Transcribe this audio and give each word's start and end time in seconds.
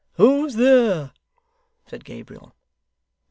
'Who's 0.13 0.55
there?' 0.55 1.11
said 1.85 2.03
Gabriel. 2.05 2.55